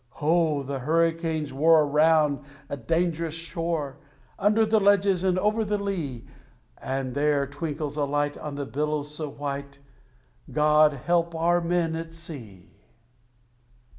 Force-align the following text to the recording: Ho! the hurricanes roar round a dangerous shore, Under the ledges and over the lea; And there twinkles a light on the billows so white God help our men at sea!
Ho! 0.17 0.63
the 0.63 0.79
hurricanes 0.79 1.53
roar 1.53 1.85
round 1.87 2.39
a 2.69 2.75
dangerous 2.75 3.35
shore, 3.35 3.99
Under 4.39 4.65
the 4.65 4.79
ledges 4.79 5.23
and 5.23 5.37
over 5.37 5.63
the 5.63 5.77
lea; 5.77 6.25
And 6.79 7.13
there 7.13 7.45
twinkles 7.45 7.97
a 7.97 8.05
light 8.05 8.35
on 8.35 8.55
the 8.55 8.65
billows 8.65 9.13
so 9.13 9.29
white 9.29 9.77
God 10.51 10.93
help 10.93 11.35
our 11.35 11.61
men 11.61 11.95
at 11.95 12.13
sea! 12.13 12.71